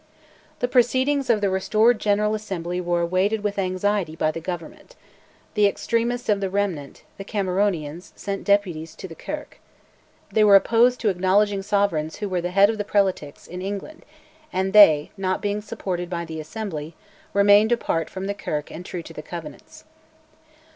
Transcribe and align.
The 0.61 0.67
proceedings 0.67 1.29
of 1.29 1.41
the 1.41 1.49
restored 1.51 1.99
General 1.99 2.33
Assembly 2.33 2.81
were 2.81 3.01
awaited 3.01 3.43
with 3.43 3.59
anxiety 3.59 4.15
by 4.15 4.31
the 4.31 4.39
Government. 4.39 4.95
The 5.53 5.67
extremists 5.67 6.27
of 6.27 6.39
the 6.41 6.49
Remnant, 6.49 7.03
the 7.19 7.23
"Cameronians," 7.23 8.11
sent 8.15 8.43
deputies 8.43 8.95
to 8.95 9.07
the 9.07 9.13
Kirk. 9.13 9.59
They 10.31 10.43
were 10.43 10.55
opposed 10.55 10.99
to 11.01 11.09
acknowledging 11.09 11.61
sovereigns 11.61 12.15
who 12.15 12.27
were 12.27 12.41
"the 12.41 12.49
head 12.49 12.71
of 12.71 12.79
the 12.79 12.83
Prelatics" 12.83 13.45
in 13.47 13.61
England, 13.61 14.03
and 14.51 14.73
they, 14.73 15.11
not 15.17 15.39
being 15.39 15.61
supported 15.61 16.09
by 16.09 16.25
the 16.25 16.39
Assembly, 16.39 16.95
remained 17.31 17.71
apart 17.71 18.09
from 18.09 18.25
the 18.25 18.33
Kirk 18.33 18.71
and 18.71 18.83
true 18.83 19.03
to 19.03 19.13
the 19.13 19.21
Covenants. 19.21 19.83